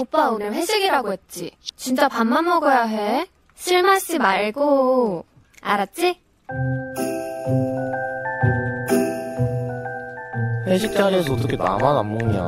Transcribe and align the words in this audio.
오빠 0.00 0.30
오늘 0.30 0.52
회식이라고 0.52 1.12
했지. 1.12 1.52
진짜 1.76 2.08
밥만 2.08 2.44
먹어야 2.44 2.82
해. 2.82 3.26
술 3.54 3.82
마시 3.82 4.18
말고. 4.18 5.24
알았지? 5.62 6.20
회식 10.66 10.92
자리에서 10.92 11.32
어떻게 11.32 11.56
나만 11.56 11.96
안 11.96 12.12
먹냐. 12.12 12.46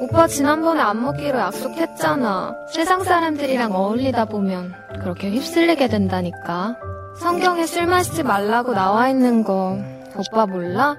오빠 0.00 0.26
지난번에 0.26 0.80
안 0.80 1.00
먹기로 1.02 1.38
약속했잖아. 1.38 2.54
세상 2.72 3.02
사람들이랑 3.02 3.72
어울리다 3.72 4.26
보면 4.26 4.74
그렇게 5.00 5.30
휩쓸리게 5.30 5.88
된다니까. 5.88 6.76
성경에 7.18 7.64
술 7.64 7.86
마시지 7.86 8.22
말라고 8.22 8.72
나와 8.74 9.08
있는 9.08 9.44
거 9.44 9.78
오빠 10.16 10.46
몰라? 10.46 10.96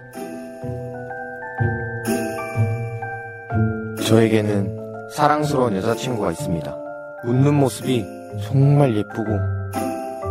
저에게는 4.08 4.85
사랑스러운 5.10 5.76
여자친구가 5.76 6.32
있습니다. 6.32 6.76
웃는 7.26 7.54
모습이 7.54 8.06
정말 8.44 8.96
예쁘고, 8.96 9.26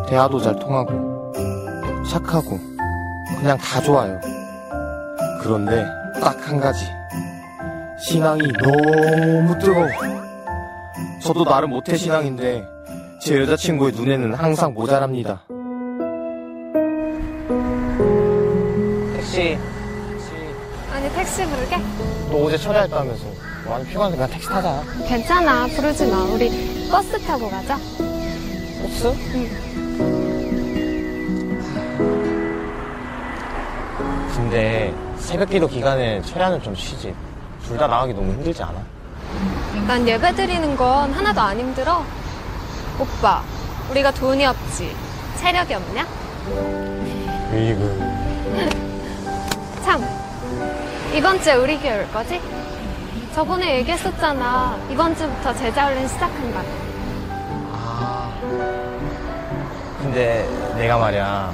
대화도 0.09 0.41
잘 0.41 0.59
통하고, 0.59 1.33
착하고, 2.09 2.59
그냥 3.39 3.57
다 3.59 3.81
좋아요. 3.81 4.21
그런데 5.43 5.85
딱 6.21 6.37
한 6.47 6.61
가지. 6.61 6.85
신앙이 7.99 8.43
너무 8.63 9.59
뜨거워. 9.59 9.89
저도 11.23 11.45
나름 11.45 11.71
모태 11.71 11.97
신앙인데, 11.97 12.67
제 13.21 13.41
여자친구의 13.41 13.93
눈에는 13.93 14.35
항상 14.35 14.75
모자랍니다. 14.75 15.43
택시, 19.15 19.59
아니 20.93 21.11
택시 21.15 21.47
부르게? 21.47 21.77
너 22.31 22.45
어제 22.45 22.59
철회했다면서. 22.59 23.54
많이 23.69 23.85
피곤한데 23.87 24.17
그냥 24.17 24.31
택시 24.31 24.49
타자. 24.49 24.83
괜찮아 25.09 25.67
부르지 25.67 26.07
마. 26.07 26.19
우리 26.25 26.89
버스 26.91 27.19
타고 27.27 27.49
가자. 27.51 27.77
버스? 28.83 29.15
근데 34.35 34.93
새벽 35.19 35.49
기도 35.51 35.67
기간에 35.67 36.21
철야는 36.23 36.63
좀 36.63 36.75
쉬지. 36.75 37.15
둘 37.67 37.79
다 37.79 37.87
나가기 37.87 38.13
너무 38.13 38.31
힘들지 38.33 38.63
않아? 38.63 38.75
난 39.87 40.07
예배 40.07 40.35
드리는 40.35 40.77
건 40.77 41.13
하나도 41.13 41.41
안 41.41 41.59
힘들어. 41.59 42.05
오빠, 42.99 43.43
우리가 43.91 44.11
돈이 44.13 44.45
없지. 44.45 44.95
체력이 45.41 45.75
없냐? 45.75 46.07
으이그. 47.53 48.15
참, 49.85 50.05
이번 51.15 51.41
주에 51.41 51.55
우리 51.55 51.79
교회 51.79 51.99
올 52.01 52.13
거지? 52.13 52.41
저번에 53.35 53.79
얘기했었잖아. 53.79 54.79
이번 54.91 55.17
주부터 55.17 55.53
제자훈련 55.55 56.07
시작한다. 56.07 56.63
아. 57.73 58.31
근데 60.01 60.49
내가 60.77 60.99
말이야. 60.99 61.53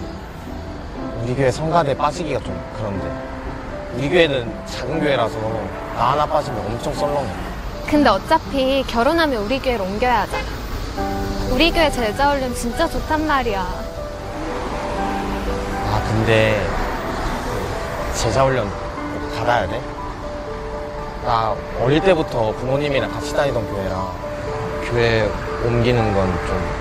우리 1.22 1.34
교회 1.34 1.50
성가대 1.50 1.96
빠지기가 1.96 2.40
좀 2.40 2.60
그런데. 2.76 3.10
우리 3.94 4.10
교회는 4.10 4.66
작은 4.66 5.00
교회라서 5.00 5.38
나 5.96 6.12
하나 6.12 6.26
빠지면 6.26 6.66
엄청 6.66 6.92
썰렁해. 6.92 7.28
근데 7.88 8.10
어차피 8.10 8.84
결혼하면 8.86 9.42
우리 9.44 9.58
교회로 9.58 9.82
옮겨야 9.84 10.20
하잖아. 10.20 10.44
우리 11.50 11.70
교회 11.72 11.90
제자훈련 11.90 12.54
진짜 12.54 12.86
좋단 12.86 13.26
말이야. 13.26 13.60
아, 15.86 16.02
근데 16.06 16.62
제자훈련 18.14 18.68
꼭 18.68 19.38
받아야 19.38 19.66
돼? 19.66 19.80
나 21.24 21.54
어릴 21.80 22.00
때부터 22.00 22.52
부모님이랑 22.52 23.10
같이 23.12 23.34
다니던 23.34 23.66
교회라 23.70 24.12
교회 24.84 25.28
옮기는 25.64 26.14
건 26.14 26.26
좀 26.46 26.80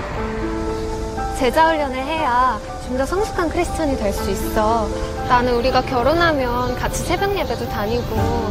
제자 1.38 1.68
훈련을 1.68 1.96
해야 1.96 2.58
좀 2.86 2.98
더 2.98 3.06
성숙한 3.06 3.48
크리스천이 3.50 3.96
될 3.96 4.12
수 4.12 4.28
있어. 4.30 4.88
나는 5.28 5.54
우리가 5.54 5.80
결혼하면 5.82 6.74
같이 6.74 7.04
새벽 7.04 7.36
예배도 7.38 7.68
다니고 7.68 8.50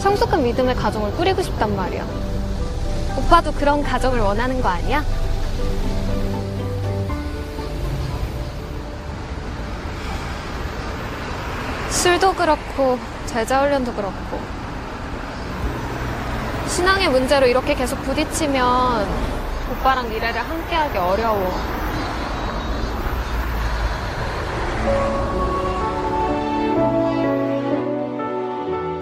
성숙한 0.00 0.42
믿음의 0.44 0.76
가정을 0.76 1.10
꾸리고 1.16 1.42
싶단 1.42 1.74
말이야. 1.74 2.06
오빠도 3.18 3.50
그런 3.52 3.82
가정을 3.82 4.20
원하는 4.20 4.62
거 4.62 4.68
아니야? 4.68 5.04
술도 11.90 12.34
그렇고 12.34 12.98
제자 13.26 13.62
훈련도 13.62 13.92
그렇고 13.94 14.38
신앙의 16.72 17.10
문제로 17.10 17.46
이렇게 17.46 17.74
계속 17.74 18.00
부딪히면 18.00 19.06
오빠랑 19.72 20.08
미래를 20.08 20.40
함께하기 20.40 20.96
어려워. 20.96 21.52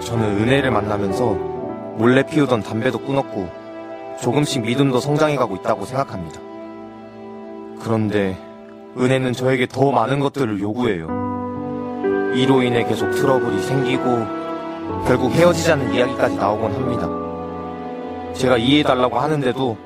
저는 0.01 0.41
은혜를 0.41 0.69
만나면서 0.69 1.33
몰래 1.95 2.23
피우던 2.23 2.61
담배도 2.61 2.99
끊었고 2.99 3.49
조금씩 4.21 4.63
믿음도 4.63 4.99
성장해가고 4.99 5.55
있다고 5.55 5.85
생각합니다. 5.85 6.41
그런데 7.81 8.37
은혜는 8.97 9.31
저에게 9.31 9.67
더 9.67 9.91
많은 9.91 10.19
것들을 10.19 10.59
요구해요. 10.59 11.07
이로 12.35 12.63
인해 12.63 12.83
계속 12.83 13.11
트러블이 13.11 13.61
생기고 13.61 15.05
결국 15.07 15.31
헤어지자는 15.31 15.93
이야기까지 15.93 16.35
나오곤 16.35 16.73
합니다. 16.73 17.30
제가 18.33 18.57
이해해달라고 18.57 19.19
하는데도 19.19 19.77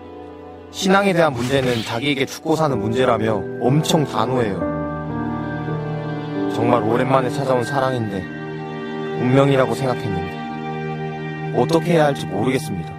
신앙에 0.72 1.14
대한 1.14 1.34
문제는 1.34 1.84
자기에게 1.84 2.26
죽고 2.26 2.56
사는 2.56 2.78
문제라며 2.80 3.42
엄청 3.62 4.06
단호해요. 4.06 4.76
정말 6.54 6.84
오랜만에 6.84 7.30
찾아온 7.30 7.64
사랑인데 7.64 8.22
운명이라고 9.22 9.74
생각했는데 9.74 11.56
어떻게 11.60 11.94
해야 11.94 12.06
할지 12.06 12.26
모르겠습니다. 12.26 12.94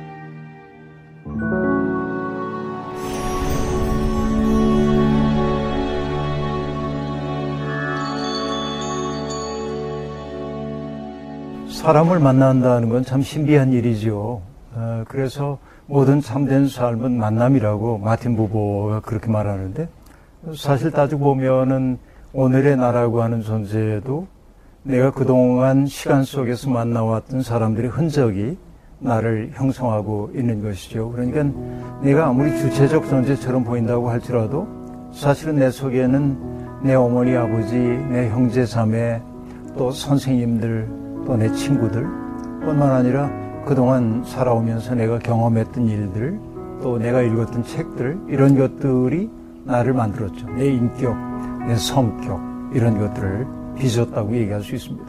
사람을 11.71 12.19
만난다는 12.21 12.89
건 12.89 13.05
참 13.05 13.23
신비한 13.23 13.73
일이죠. 13.73 14.43
어, 14.77 15.05
그래서 15.09 15.59
모든 15.87 16.21
참된 16.21 16.69
삶은 16.69 17.17
만남이라고 17.17 17.99
마틴 17.99 18.37
부보가 18.37 19.01
그렇게 19.01 19.31
말하는데 19.31 19.89
사실 20.55 20.91
따지고 20.91 21.25
보면은 21.25 21.99
오늘의 22.35 22.77
나라고 22.77 23.23
하는 23.23 23.41
존재도 23.41 24.27
내가 24.83 25.11
그동안 25.11 25.87
시간 25.87 26.23
속에서 26.23 26.69
만나왔던 26.71 27.43
사람들의 27.43 27.89
흔적이 27.91 28.59
나를 28.99 29.53
형성하고 29.55 30.31
있는 30.35 30.63
것이죠. 30.63 31.11
그러니까 31.11 31.45
내가 32.03 32.27
아무리 32.29 32.57
주체적 32.57 33.09
존재처럼 33.09 33.65
보인다고 33.65 34.11
할지라도 34.11 34.69
사실은 35.13 35.57
내 35.57 35.71
속에는 35.71 36.83
내 36.83 36.95
어머니, 36.95 37.35
아버지, 37.35 37.77
내 37.77 38.29
형제, 38.29 38.67
자매, 38.67 39.21
또 39.77 39.91
선생님들, 39.91 40.89
또 41.27 41.37
내 41.37 41.51
친구들 41.53 42.07
뿐만 42.61 42.91
아니라 42.91 43.46
그동안 43.67 44.23
살아오면서 44.25 44.95
내가 44.95 45.19
경험했던 45.19 45.89
일들, 45.89 46.39
또 46.81 46.99
내가 46.99 47.21
읽었던 47.21 47.65
책들, 47.65 48.17
이런 48.29 48.57
것들이 48.57 49.29
나를 49.65 49.93
만들었죠. 49.93 50.49
내 50.51 50.67
인격, 50.67 51.17
내 51.67 51.75
성격, 51.75 52.41
이런 52.73 52.97
것들을 52.97 53.47
빚었다고 53.77 54.37
얘기할 54.37 54.63
수 54.63 54.77
있습니다. 54.77 55.05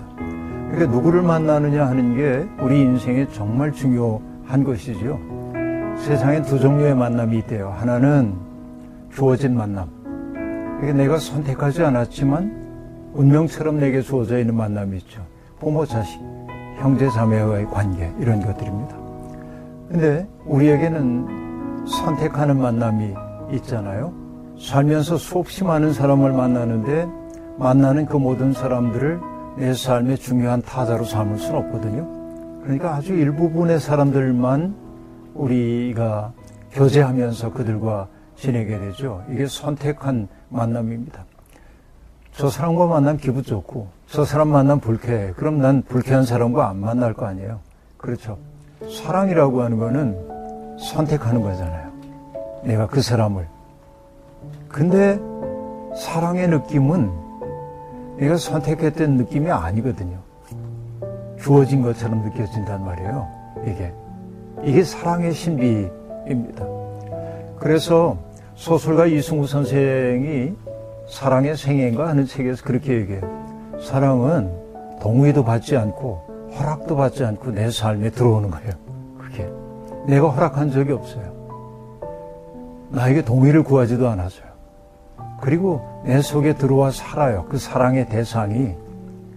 그러니까 0.71 0.91
누구를 0.91 1.21
만나느냐 1.21 1.85
하는 1.85 2.15
게 2.17 2.47
우리 2.59 2.81
인생에 2.81 3.27
정말 3.31 3.71
중요한 3.71 4.63
것이죠. 4.63 5.19
세상에 5.97 6.41
두 6.41 6.59
종류의 6.59 6.95
만남이 6.95 7.37
있대요. 7.39 7.73
하나는 7.77 8.33
주어진 9.13 9.55
만남. 9.55 9.87
그러니까 10.79 10.93
내가 10.93 11.17
선택하지 11.19 11.83
않았지만 11.83 13.11
운명처럼 13.13 13.79
내게 13.79 14.01
주어져 14.01 14.39
있는 14.39 14.55
만남이 14.55 14.97
있죠. 14.97 15.21
부모, 15.59 15.85
자식, 15.85 16.19
형제, 16.77 17.09
자매와의 17.09 17.65
관계, 17.67 18.11
이런 18.19 18.41
것들입니다. 18.45 18.95
근데 19.89 20.27
우리에게는 20.45 21.85
선택하는 21.87 22.59
만남이 22.59 23.13
있잖아요. 23.53 24.13
살면서 24.59 25.17
수없이 25.17 25.63
많은 25.63 25.93
사람을 25.93 26.33
만나는데 26.33 27.07
만나는 27.57 28.05
그 28.05 28.17
모든 28.17 28.53
사람들을 28.53 29.19
내 29.57 29.73
삶의 29.73 30.17
중요한 30.17 30.61
타자로 30.61 31.03
삼을 31.03 31.37
수는 31.37 31.59
없거든요. 31.59 32.61
그러니까 32.61 32.95
아주 32.95 33.13
일부분의 33.13 33.79
사람들만 33.79 34.75
우리가 35.33 36.33
교제하면서 36.71 37.53
그들과 37.53 38.07
지내게 38.35 38.77
되죠. 38.77 39.23
이게 39.31 39.47
선택한 39.47 40.27
만남입니다. 40.49 41.25
저 42.37 42.49
사람과 42.51 42.85
만나면 42.85 43.17
기분 43.17 43.43
좋고 43.43 43.87
저 44.07 44.23
사람 44.23 44.49
만나면 44.49 44.79
불쾌해. 44.79 45.33
그럼 45.33 45.59
난 45.59 45.81
불쾌한 45.81 46.23
사람과 46.23 46.69
안 46.69 46.77
만날 46.79 47.13
거 47.13 47.25
아니에요. 47.25 47.59
그렇죠. 47.97 48.37
사랑이라고 48.87 49.63
하는 49.63 49.79
거는 49.79 50.77
선택하는 50.79 51.41
거잖아요. 51.41 51.91
내가 52.63 52.85
그 52.85 53.01
사람을. 53.01 53.47
근데 54.69 55.19
사랑의 55.97 56.47
느낌은 56.49 57.11
내가 58.17 58.37
선택했던 58.37 59.17
느낌이 59.17 59.49
아니거든요. 59.49 60.19
주어진 61.41 61.81
것처럼 61.81 62.23
느껴진단 62.23 62.85
말이에요. 62.85 63.27
이게. 63.65 63.93
이게 64.63 64.83
사랑의 64.83 65.33
신비입니다. 65.33 66.65
그래서 67.57 68.15
소설가 68.53 69.07
이승우 69.07 69.47
선생이 69.47 70.66
사랑의 71.07 71.55
생애인가 71.55 72.07
하는 72.07 72.25
책에서 72.25 72.63
그렇게 72.63 72.93
얘기해요. 72.93 73.21
사랑은 73.81 74.51
동의도 75.01 75.43
받지 75.43 75.77
않고 75.77 76.51
허락도 76.57 76.95
받지 76.95 77.23
않고 77.23 77.51
내 77.51 77.69
삶에 77.69 78.09
들어오는 78.09 78.49
거예요. 78.49 78.71
그게. 79.17 79.49
내가 80.05 80.29
허락한 80.29 80.71
적이 80.71 80.93
없어요. 80.93 81.37
나에게 82.89 83.23
동의를 83.23 83.63
구하지도 83.63 84.07
않았어요. 84.07 84.47
그리고 85.41 85.81
내 86.03 86.21
속에 86.21 86.55
들어와 86.55 86.91
살아요. 86.91 87.45
그 87.49 87.57
사랑의 87.57 88.09
대상이. 88.09 88.75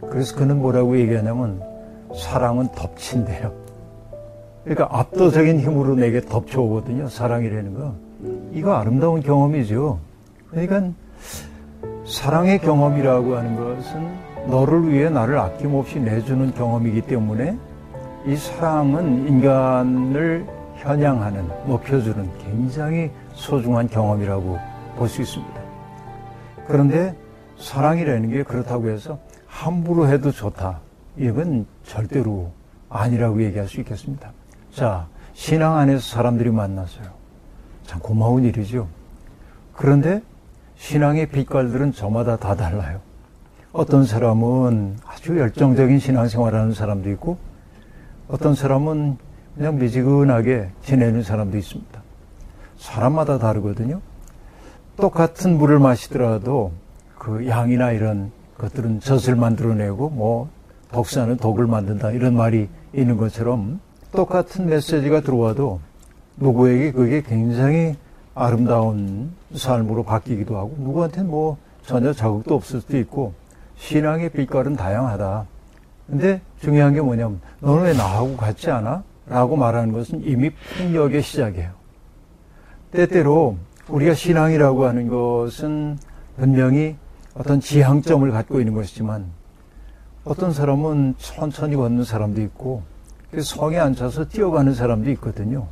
그래서 0.08 0.36
그는 0.36 0.60
뭐라고 0.60 0.98
얘기하냐면 0.98 1.62
사랑은 2.16 2.68
덮친대요. 2.74 3.52
그러니까 4.64 4.88
압도적인 4.90 5.60
힘으로 5.60 5.94
내게 5.94 6.20
덮쳐오거든요. 6.20 7.08
사랑이라는 7.08 7.74
거. 7.74 7.94
이거 8.52 8.74
아름다운 8.74 9.20
경험이죠. 9.20 9.98
그러니까 10.50 10.90
사랑의 12.10 12.58
경험이라고 12.58 13.36
하는 13.36 13.54
것은 13.56 14.50
너를 14.50 14.90
위해 14.90 15.08
나를 15.08 15.38
아낌없이 15.38 16.00
내주는 16.00 16.52
경험이기 16.52 17.02
때문에 17.02 17.56
이 18.26 18.36
사랑은 18.36 19.28
인간을 19.28 20.44
현양하는, 20.76 21.48
높여주는 21.66 22.28
굉장히 22.38 23.10
소중한 23.32 23.88
경험이라고 23.88 24.58
볼 24.96 25.08
수 25.08 25.22
있습니다. 25.22 25.60
그런데 26.66 27.14
사랑이라는 27.58 28.30
게 28.30 28.42
그렇다고 28.42 28.88
해서 28.88 29.18
함부로 29.46 30.08
해도 30.08 30.32
좋다. 30.32 30.80
이건 31.16 31.64
절대로 31.84 32.50
아니라고 32.88 33.42
얘기할 33.44 33.68
수 33.68 33.78
있겠습니다. 33.80 34.32
자, 34.72 35.06
신앙 35.32 35.76
안에서 35.76 36.00
사람들이 36.00 36.50
만났어요. 36.50 37.06
참 37.84 38.00
고마운 38.00 38.44
일이죠. 38.44 38.88
그런데 39.74 40.22
신앙의 40.80 41.26
빛깔들은 41.26 41.92
저마다 41.92 42.36
다 42.36 42.56
달라요. 42.56 43.00
어떤 43.70 44.04
사람은 44.04 44.96
아주 45.06 45.38
열정적인 45.38 45.98
신앙생활하는 45.98 46.72
사람도 46.72 47.10
있고, 47.10 47.36
어떤 48.28 48.54
사람은 48.54 49.18
그냥 49.54 49.78
미지근하게 49.78 50.70
지내는 50.82 51.22
사람도 51.22 51.58
있습니다. 51.58 52.02
사람마다 52.78 53.38
다르거든요. 53.38 54.00
똑같은 54.96 55.58
물을 55.58 55.78
마시더라도 55.78 56.72
그 57.18 57.46
양이나 57.46 57.92
이런 57.92 58.32
것들은 58.56 59.00
젖을 59.00 59.36
만들어내고 59.36 60.08
뭐 60.08 60.48
독사는 60.92 61.36
독을 61.36 61.66
만든다 61.66 62.10
이런 62.12 62.34
말이 62.34 62.68
있는 62.94 63.16
것처럼 63.16 63.80
똑같은 64.12 64.66
메시지가 64.66 65.20
들어와도 65.20 65.80
누구에게 66.36 66.92
그게 66.92 67.22
굉장히 67.22 67.96
아름다운 68.34 69.32
삶으로 69.54 70.02
바뀌기도 70.02 70.56
하고 70.56 70.74
누구한테는 70.78 71.30
뭐 71.30 71.58
전혀 71.82 72.12
자극도 72.12 72.54
없을 72.54 72.80
수도 72.80 72.98
있고 72.98 73.34
신앙의 73.76 74.30
빛깔은 74.30 74.76
다양하다. 74.76 75.46
근데 76.06 76.40
중요한 76.60 76.92
게 76.94 77.00
뭐냐면 77.00 77.40
너는 77.60 77.84
왜 77.84 77.92
나하고 77.92 78.36
같지 78.36 78.70
않아? 78.70 79.02
라고 79.26 79.56
말하는 79.56 79.92
것은 79.92 80.22
이미 80.24 80.50
폭력의 80.76 81.22
시작이에요. 81.22 81.70
때때로 82.90 83.56
우리가 83.88 84.14
신앙이라고 84.14 84.84
하는 84.84 85.08
것은 85.08 85.98
분명히 86.36 86.96
어떤 87.34 87.60
지향점을 87.60 88.28
갖고 88.32 88.58
있는 88.58 88.74
것이지만 88.74 89.26
어떤 90.24 90.52
사람은 90.52 91.14
천천히 91.18 91.76
걷는 91.76 92.04
사람도 92.04 92.40
있고 92.42 92.82
그 93.30 93.42
성에 93.42 93.78
앉아서 93.78 94.26
뛰어가는 94.26 94.74
사람도 94.74 95.10
있거든요. 95.12 95.68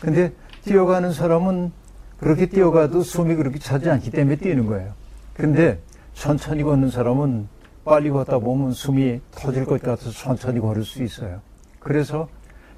근데 0.00 0.32
뛰어가는 0.64 1.12
사람은 1.12 1.72
그렇게 2.18 2.46
뛰어가도 2.46 3.02
숨이 3.02 3.34
그렇게 3.34 3.58
차지 3.58 3.90
않기 3.90 4.10
때문에 4.10 4.36
뛰는 4.36 4.66
거예요. 4.66 4.92
근데 5.34 5.78
천천히 6.14 6.62
걷는 6.62 6.90
사람은 6.90 7.48
빨리 7.84 8.10
걷다 8.10 8.38
보면 8.38 8.72
숨이 8.72 9.20
터질 9.30 9.64
것 9.64 9.80
같아서 9.80 10.10
천천히 10.10 10.60
걸을 10.60 10.82
수 10.84 11.02
있어요. 11.02 11.40
그래서 11.78 12.28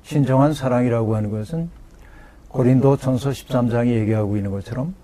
신정한 0.02 0.52
사랑이라고 0.54 1.14
하는 1.14 1.30
것은 1.30 1.70
고린도 2.48 2.96
전서 2.96 3.30
13장이 3.30 3.88
얘기하고 3.88 4.36
있는 4.36 4.50
것처럼 4.50 4.94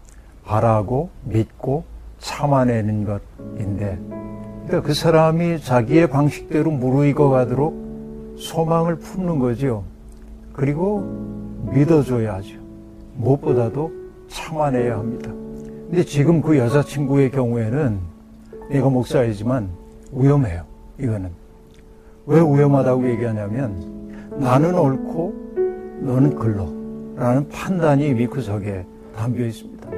바라고 0.45 1.11
믿고 1.25 1.85
참아내는 2.19 3.05
것인데 3.05 3.99
그러니까 4.67 4.83
그 4.83 4.95
사람이 4.95 5.61
자기의 5.61 6.09
방식대로 6.09 6.71
무르익어 6.71 7.29
가도록 7.29 8.35
소망을 8.39 8.97
품는 8.97 9.39
거죠. 9.39 9.85
그리고 10.53 11.01
믿어줘야 11.73 12.35
하죠. 12.35 12.57
무엇보다도 13.15 14.04
참아내야 14.35 14.99
합니다. 14.99 15.31
근데 15.31 16.05
지금 16.05 16.43
그 16.43 16.59
여자친구의 16.59 17.31
경우에는 17.31 17.99
내가 18.69 18.89
목사이지만 18.89 19.69
위험해요. 20.13 20.65
이거는. 20.99 21.31
왜 22.27 22.41
위험하다고 22.41 23.09
얘기하냐면 23.11 24.29
나는 24.39 24.77
옳고 24.77 25.35
너는 26.01 26.35
글로 26.35 26.69
라는 27.17 27.49
판단이 27.49 28.15
속에 28.41 28.85
담겨 29.15 29.45
있습니다. 29.45 29.89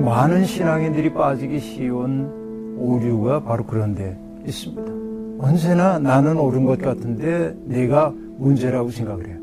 많은 0.00 0.44
신앙인들이 0.44 1.12
빠지기 1.12 1.60
쉬운 1.60 2.76
오류가 2.78 3.42
바로 3.42 3.64
그런 3.64 3.94
데 3.94 4.18
있습니다. 4.46 5.44
언제나 5.44 5.98
나는 5.98 6.38
옳은 6.38 6.64
것 6.64 6.80
같은데 6.80 7.54
내가 7.66 8.12
문제라고 8.38 8.90
생각을 8.90 9.28
해요. 9.28 9.36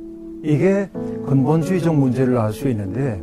이게 0.43 0.89
근본주의적 1.27 1.95
문제를 1.95 2.37
알수 2.37 2.67
있는데 2.69 3.21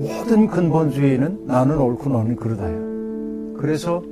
모든 0.00 0.46
근본주의는 0.46 1.44
나는 1.46 1.78
옳고 1.78 2.08
너는 2.08 2.36
그러다요. 2.36 3.58
그래서 3.58 4.02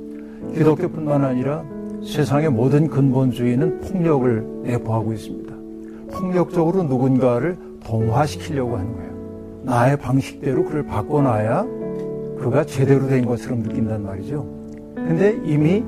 기독교뿐만 0.53 1.25
아니라 1.25 1.63
세상의 2.05 2.51
모든 2.51 2.87
근본주의는 2.87 3.81
폭력을 3.81 4.61
내포하고 4.65 5.13
있습니다. 5.13 5.51
폭력적으로 6.11 6.83
누군가를 6.83 7.57
동화시키려고 7.83 8.77
하는 8.77 8.93
거예요. 8.93 9.09
나의 9.63 9.97
방식대로 9.97 10.63
그를 10.63 10.85
바꿔놔야 10.85 11.65
그가 12.39 12.63
제대로 12.65 13.07
된 13.07 13.25
것처럼 13.25 13.63
느낀단 13.63 14.03
말이죠. 14.03 14.45
근데 14.93 15.41
이미 15.43 15.83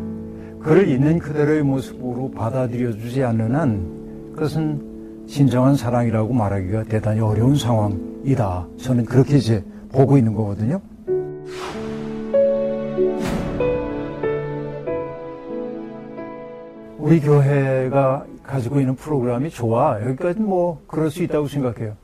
그를 0.59 0.87
있는 0.89 1.19
그대로의 1.19 1.61
모습으로 1.61 2.31
받아들여 2.31 2.93
주지 2.93 3.23
않는 3.23 3.55
한 3.55 4.31
그것은 4.33 4.81
진정한 5.27 5.75
사랑이라고 5.75 6.33
말하기가 6.33 6.85
대단히 6.85 7.19
어려운 7.19 7.55
상황이다. 7.55 8.67
저는 8.77 9.05
그렇게 9.05 9.37
이제 9.37 9.63
보고 9.91 10.17
있는 10.17 10.33
거거든요. 10.33 10.81
우리 16.97 17.19
교회가 17.19 18.25
가지고 18.43 18.79
있는 18.79 18.95
프로그램이 18.95 19.49
좋아. 19.49 20.01
여기까지 20.01 20.39
뭐 20.39 20.81
그럴 20.87 21.09
수 21.09 21.23
있다고 21.23 21.47
생각해요. 21.47 21.95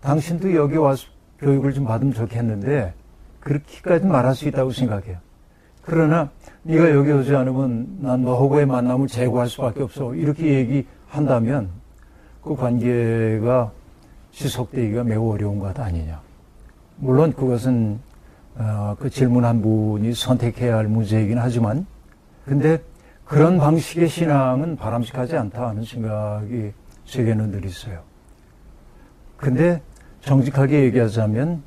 당신도 0.00 0.54
여기 0.54 0.76
와서 0.76 1.06
교육을 1.38 1.72
좀 1.72 1.84
받으면 1.84 2.14
좋겠는데 2.14 2.94
그렇게까지 3.40 4.06
말할 4.06 4.34
수 4.34 4.48
있다고 4.48 4.70
생각해요. 4.70 5.18
그러나 5.82 6.30
네가 6.62 6.90
여기 6.90 7.10
오지 7.10 7.34
않으면 7.34 7.98
난 8.00 8.22
너하고의 8.22 8.66
만남을 8.66 9.08
제고할 9.08 9.48
수밖에 9.48 9.82
없어. 9.82 10.14
이렇게 10.14 10.46
얘기한다면 10.54 11.70
그 12.42 12.54
관계가 12.54 13.72
지속되기가 14.30 15.04
매우 15.04 15.32
어려운 15.32 15.58
것 15.58 15.78
아니냐. 15.78 16.20
물론 17.02 17.32
그것은 17.32 17.98
어, 18.54 18.94
그 18.96 19.10
질문한 19.10 19.60
분이 19.60 20.14
선택해야 20.14 20.76
할 20.76 20.86
문제이긴 20.86 21.36
하지만 21.36 21.84
근데 22.44 22.80
그런 23.24 23.58
방식의 23.58 24.08
신앙은 24.08 24.76
바람직하지 24.76 25.36
않다 25.36 25.70
하는 25.70 25.82
생각이 25.82 26.72
제게는 27.04 27.50
늘 27.50 27.64
있어요. 27.64 28.02
근데 29.36 29.82
정직하게 30.20 30.84
얘기하자면 30.84 31.64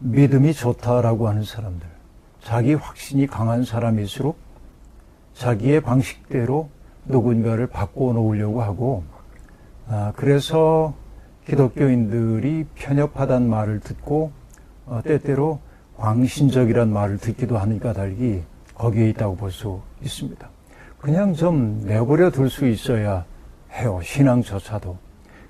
믿음이 0.00 0.52
좋다라고 0.52 1.28
하는 1.28 1.44
사람들, 1.44 1.86
자기 2.42 2.74
확신이 2.74 3.28
강한 3.28 3.62
사람일수록 3.62 4.36
자기의 5.34 5.80
방식대로 5.80 6.70
누군가를 7.04 7.68
바꿔 7.68 8.12
놓으려고 8.12 8.62
하고, 8.62 9.04
아, 9.86 10.12
그래서 10.16 10.94
기독교인들이 11.48 12.66
편협하다는 12.74 13.48
말을 13.48 13.80
듣고, 13.80 14.32
어, 14.86 15.00
때때로 15.02 15.60
광신적이란 15.96 16.92
말을 16.92 17.18
듣기도 17.18 17.58
하니까 17.58 17.92
달리 17.92 18.42
거기에 18.74 19.08
있다고 19.10 19.36
볼 19.36 19.50
수 19.50 19.80
있습니다. 20.02 20.48
그냥 21.00 21.34
좀 21.34 21.80
내버려 21.84 22.30
둘 22.30 22.50
수 22.50 22.66
있어야 22.66 23.24
해요. 23.72 24.00
신앙조차도. 24.02 24.96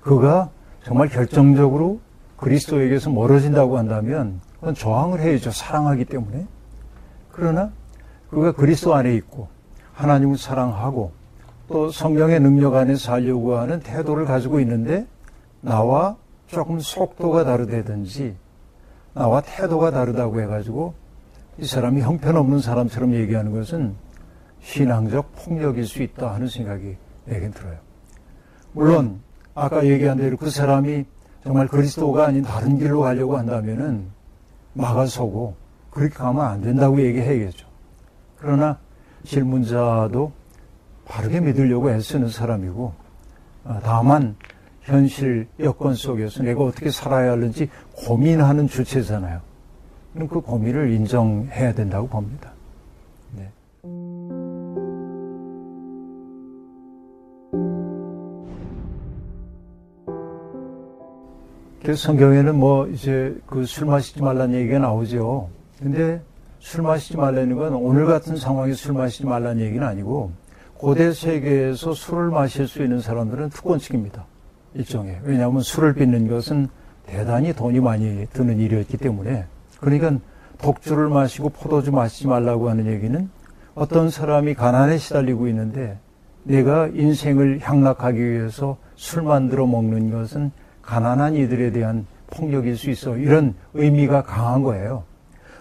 그가 0.01 0.49
정말 0.83 1.09
결정적으로 1.09 1.99
그리스도에게서 2.37 3.09
멀어진다고 3.09 3.77
한다면 3.77 4.39
그건 4.59 4.73
저항을 4.73 5.19
해야죠. 5.19 5.51
사랑하기 5.51 6.05
때문에. 6.05 6.47
그러나 7.31 7.71
그가 8.29 8.53
그리스도 8.53 8.95
안에 8.95 9.13
있고 9.15 9.47
하나님을 9.93 10.37
사랑하고 10.37 11.11
또 11.67 11.91
성령의 11.91 12.39
능력 12.39 12.75
안에 12.75 12.95
살려고 12.95 13.57
하는 13.57 13.79
태도를 13.81 14.25
가지고 14.25 14.59
있는데 14.61 15.05
나와 15.61 16.17
조금 16.47 16.79
속도가 16.79 17.43
다르다든지 17.43 18.35
나와 19.13 19.41
태도가 19.41 19.91
다르다고 19.91 20.41
해가지고 20.41 20.93
이 21.57 21.65
사람이 21.65 22.01
형편없는 22.01 22.59
사람처럼 22.59 23.13
얘기하는 23.15 23.51
것은 23.51 23.95
신앙적 24.61 25.33
폭력일 25.35 25.85
수 25.85 26.01
있다 26.01 26.33
하는 26.33 26.47
생각이 26.47 26.95
내겐 27.25 27.51
들어요. 27.51 27.77
물론 28.71 29.19
아까 29.55 29.85
얘기한 29.85 30.17
대로 30.17 30.37
그 30.37 30.49
사람이 30.49 31.05
정말 31.43 31.67
그리스도가 31.67 32.27
아닌 32.27 32.43
다른 32.43 32.77
길로 32.77 33.01
가려고 33.01 33.37
한다면은 33.37 34.07
막아서고 34.73 35.55
그렇게 35.89 36.13
가면 36.13 36.45
안 36.45 36.61
된다고 36.61 37.01
얘기해야겠죠. 37.01 37.67
그러나 38.37 38.77
질문자도 39.25 40.31
바르게 41.05 41.41
믿으려고 41.41 41.91
애쓰는 41.91 42.29
사람이고 42.29 42.93
아, 43.65 43.79
다만 43.83 44.35
현실 44.89 45.47
여건 45.59 45.93
속에서 45.93 46.41
내가 46.43 46.63
어떻게 46.63 46.89
살아야 46.89 47.31
하는지 47.33 47.69
고민하는 47.95 48.67
주체잖아요. 48.67 49.39
그럼 50.13 50.27
그 50.27 50.41
고민을 50.41 50.91
인정해야 50.91 51.73
된다고 51.73 52.07
봅니다. 52.07 52.51
네. 53.35 53.51
그래서 61.81 62.01
성경에는 62.07 62.55
뭐 62.55 62.87
이제 62.87 63.37
그 63.45 63.65
술 63.65 63.85
마시지 63.85 64.21
말라는 64.21 64.55
얘기가 64.59 64.79
나오죠. 64.79 65.49
근데 65.79 66.21
술 66.59 66.81
마시지 66.81 67.15
말라는 67.15 67.55
건 67.55 67.73
오늘 67.75 68.05
같은 68.05 68.35
상황에 68.35 68.73
술 68.73 68.93
마시지 68.93 69.25
말라는 69.25 69.61
얘기는 69.61 69.85
아니고 69.85 70.31
고대 70.75 71.13
세계에서 71.13 71.93
술을 71.93 72.31
마실 72.31 72.67
수 72.67 72.83
있는 72.83 72.99
사람들은 72.99 73.49
특권층입니다. 73.49 74.25
일종의. 74.73 75.19
왜냐하면 75.23 75.61
술을 75.61 75.93
빚는 75.93 76.27
것은 76.27 76.67
대단히 77.05 77.53
돈이 77.53 77.79
많이 77.79 78.25
드는 78.31 78.59
일이었기 78.59 78.97
때문에. 78.97 79.45
그러니까 79.79 80.17
독주를 80.59 81.09
마시고 81.09 81.49
포도주 81.49 81.91
마시지 81.91 82.27
말라고 82.27 82.69
하는 82.69 82.85
얘기는 82.85 83.29
어떤 83.75 84.09
사람이 84.09 84.53
가난에 84.55 84.97
시달리고 84.97 85.47
있는데 85.47 85.97
내가 86.43 86.87
인생을 86.87 87.59
향락하기 87.61 88.19
위해서 88.19 88.77
술 88.95 89.23
만들어 89.23 89.65
먹는 89.65 90.11
것은 90.11 90.51
가난한 90.81 91.35
이들에 91.35 91.71
대한 91.71 92.05
폭력일 92.27 92.77
수 92.77 92.89
있어. 92.89 93.17
이런 93.17 93.55
의미가 93.73 94.23
강한 94.23 94.63
거예요. 94.63 95.03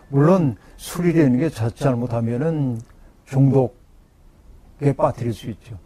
물론 0.09 0.57
술이라는 0.77 1.39
게 1.39 1.49
잘못하면은 1.51 2.81
중독에 3.27 3.73
빠뜨릴 4.97 5.33
수 5.33 5.51
있죠. 5.51 5.79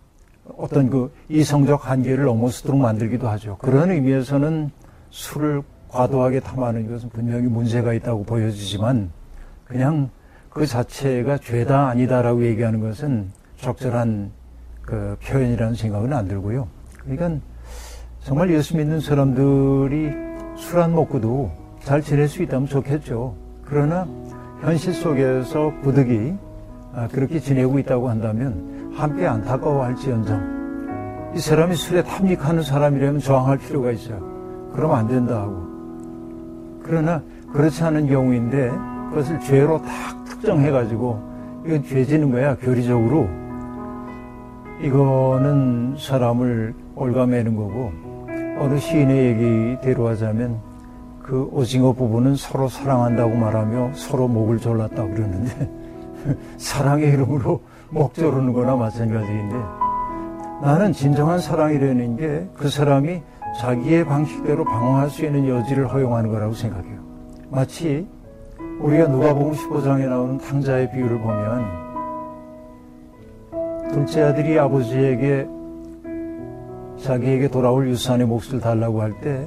어떤 0.57 0.91
그 0.91 1.13
이성적 1.29 1.89
한계를 1.89 2.25
넘어서도록 2.25 2.81
만들기도 2.81 3.29
하죠. 3.29 3.59
그런 3.59 3.91
의미에서는 3.91 4.71
술을 5.11 5.63
과도하게 5.89 6.41
탐하는 6.41 6.91
것은 6.91 7.11
분명히 7.11 7.47
문제가 7.47 7.93
있다고 7.93 8.25
보여지지만 8.25 9.11
그냥 9.65 10.11
그 10.51 10.67
자체가 10.67 11.39
죄다 11.39 11.89
아니다라고 11.89 12.45
얘기하는 12.45 12.81
것은 12.81 13.31
적절한 13.59 14.31
그 14.83 15.17
표현이라는 15.23 15.75
생각은 15.75 16.13
안 16.13 16.29
들고요. 16.29 16.67
그러니까 16.99 17.41
정말 18.21 18.51
예수 18.51 18.77
믿는 18.77 19.01
사람들이 19.01 20.11
술 20.57 20.81
안 20.81 20.95
먹고도 20.95 21.51
잘 21.81 22.03
지낼 22.03 22.29
수 22.29 22.43
있다면 22.43 22.69
좋겠죠. 22.69 23.35
그러나 23.65 24.07
현실 24.61 24.95
속에서 24.95 25.73
부득이 25.83 26.35
아, 26.95 27.09
그렇게 27.09 27.41
지내고 27.41 27.79
있다고 27.79 28.09
한다면 28.09 28.82
함께 28.95 29.27
안타까워할지언정 29.27 31.33
이 31.35 31.39
사람이 31.39 31.75
술에 31.75 32.03
탐닉하는 32.03 32.63
사람이라면 32.63 33.21
저항할 33.21 33.59
필요가 33.59 33.91
있어요. 33.91 34.21
그러면 34.75 34.99
안 34.99 35.09
된다 35.09 35.41
하고. 35.41 35.63
그러나 36.83 37.23
그렇지 37.53 37.83
않은 37.85 38.07
경우인데 38.07 38.71
그것을 39.11 39.41
죄로 39.41 39.81
딱 39.81 40.25
특정해가지고 40.25 41.33
이건 41.67 41.85
죄지는 41.85 42.31
거야 42.31 42.57
교리적으로. 42.57 43.29
이거는 44.83 45.97
사람을 45.99 46.75
올가매는 46.97 47.57
거고 47.57 47.93
어느 48.59 48.79
시인의 48.79 49.27
얘기대로 49.27 50.09
하자면 50.09 50.59
그 51.23 51.49
오징어 51.53 51.93
부부는 51.93 52.37
서로 52.37 52.69
사랑한다고 52.69 53.37
말하며 53.37 53.93
서로 53.95 54.29
목을 54.29 54.59
졸랐다고 54.59 55.11
그러는데 55.11 55.71
사랑의 56.59 57.09
이름으로 57.09 57.61
목 57.91 58.15
조르는 58.15 58.53
거나 58.53 58.77
마찬가지인데 58.77 59.57
나는 60.63 60.93
진정한 60.93 61.39
사랑이라는 61.41 62.17
게 62.17 62.47
그 62.57 62.69
사람이 62.69 63.21
자기의 63.61 64.05
방식대로 64.07 64.65
방황할 64.65 65.11
수 65.11 65.25
있는 65.25 65.47
여지를 65.49 65.93
허용하는 65.93 66.31
거라고 66.31 66.55
생각해요. 66.55 67.01
마치 67.51 68.07
우리가 68.81 69.09
누가복음 69.09 69.53
15장에 69.53 70.09
나오는 70.09 70.39
탕자의 70.39 70.91
비유를 70.93 71.19
보면 71.19 71.83
둘째 73.93 74.23
아들이 74.23 74.59
아버지에게 74.59 75.47
자기에게 77.03 77.49
돌아올 77.49 77.89
유산의 77.89 78.27
몫을 78.27 78.61
달라고 78.61 79.03
할 79.03 79.13
때 79.21 79.47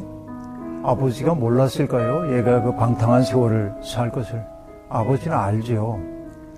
아버지가 0.84 1.34
몰랐을까요? 1.34 2.38
얘가 2.38 2.62
그 2.62 2.76
방탕한 2.76 3.24
세월을 3.24 3.74
살 3.82 4.12
것을. 4.12 4.46
아버지는 4.88 5.36
알죠. 5.36 6.00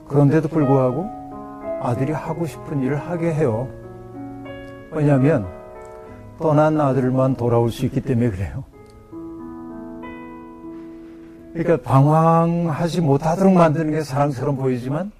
그런데도 0.07 0.47
불구하고 0.47 1.09
아들이 1.81 2.11
하고 2.11 2.45
싶은 2.45 2.81
일을 2.81 2.97
하게 2.97 3.33
해요. 3.33 3.67
왜냐하면 4.91 5.47
떠난 6.39 6.79
아들만 6.79 7.35
돌아올 7.35 7.71
수 7.71 7.85
있기 7.85 8.01
때문에 8.01 8.29
그래요. 8.29 8.63
그러니까 11.53 11.77
방황하지 11.77 13.01
못하도록 13.01 13.51
만드는 13.51 13.91
게 13.91 14.01
사랑처럼 14.01 14.57
보이지만 14.57 15.11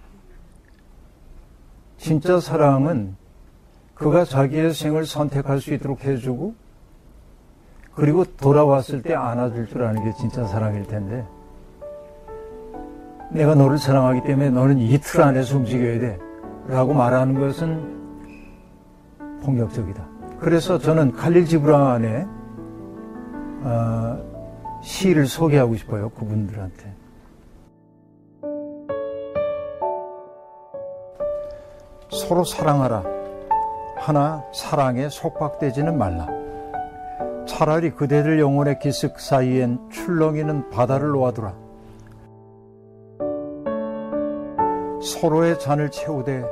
진짜 1.97 2.39
사랑은 2.39 3.15
그가 3.95 4.23
자기의 4.23 4.73
생을 4.73 5.05
선택할 5.05 5.59
수 5.59 5.73
있도록 5.73 6.03
해주고 6.03 6.53
그리고 7.95 8.23
돌아왔을 8.23 9.01
때 9.01 9.15
안아줄 9.15 9.67
줄 9.67 9.83
아는 9.83 10.03
게 10.03 10.13
진짜 10.19 10.45
사랑일 10.45 10.85
텐데 10.85 11.25
내가 13.29 13.55
너를 13.55 13.77
사랑하기 13.77 14.23
때문에 14.23 14.49
너는 14.49 14.77
이 14.79 14.97
틀 14.99 15.21
안에서 15.21 15.57
움직여야 15.57 15.99
돼 15.99 16.19
라고 16.67 16.93
말하는 16.93 17.39
것은 17.39 17.97
폭력적이다. 19.43 20.03
그래서 20.39 20.77
저는 20.77 21.13
칼릴 21.13 21.45
지브란의 21.45 22.27
어, 23.63 24.79
시를 24.81 25.25
소개하고 25.25 25.75
싶어요. 25.75 26.09
그분들한테. 26.09 26.93
서로 32.09 32.43
사랑하라. 32.43 33.03
하나 33.97 34.43
사랑에 34.53 35.09
속박되지는 35.09 35.97
말라. 35.97 36.27
차라리 37.45 37.91
그대들 37.91 38.39
영혼의 38.39 38.79
기슭 38.79 39.13
사이엔 39.17 39.89
출렁이는 39.89 40.69
바다를 40.69 41.09
놓아두라. 41.09 41.53
서로의 45.07 45.57
잔을 45.57 45.89
채우되 45.89 46.43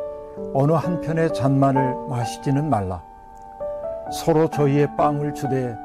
어느 0.53 0.71
한편의 0.71 1.33
잔만을 1.33 2.07
마시지는 2.09 2.69
말라. 2.69 3.03
서로 4.11 4.47
저희의 4.49 4.95
빵을 4.95 5.33
주되 5.33 5.75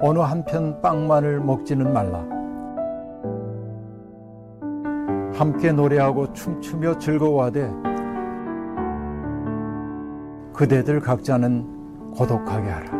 어느 0.00 0.18
한편 0.18 0.80
빵만을 0.80 1.40
먹지는 1.40 1.92
말라. 1.92 2.24
함께 5.34 5.70
노래하고 5.70 6.32
춤추며 6.32 6.98
즐거워하되 6.98 7.70
그대들 10.52 10.98
각자는 11.00 12.10
고독하게 12.16 12.68
하라. 12.68 12.97